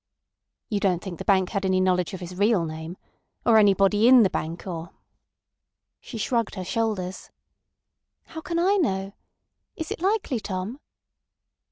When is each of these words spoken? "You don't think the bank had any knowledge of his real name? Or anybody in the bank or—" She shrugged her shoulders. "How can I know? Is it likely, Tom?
"You 0.67 0.79
don't 0.79 0.99
think 0.99 1.19
the 1.19 1.23
bank 1.25 1.49
had 1.51 1.63
any 1.63 1.79
knowledge 1.79 2.15
of 2.15 2.21
his 2.21 2.35
real 2.35 2.65
name? 2.65 2.97
Or 3.45 3.59
anybody 3.59 4.07
in 4.07 4.23
the 4.23 4.31
bank 4.31 4.65
or—" 4.65 4.89
She 5.99 6.17
shrugged 6.17 6.55
her 6.55 6.65
shoulders. 6.65 7.29
"How 8.23 8.41
can 8.41 8.57
I 8.57 8.77
know? 8.77 9.13
Is 9.75 9.91
it 9.91 10.01
likely, 10.01 10.39
Tom? 10.39 10.79